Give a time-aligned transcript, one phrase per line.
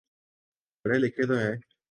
[0.85, 1.55] پڑھے لکھے تو ہیں۔